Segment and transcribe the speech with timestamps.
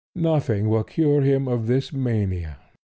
[0.15, 2.57] Nothing will cure him of this mania.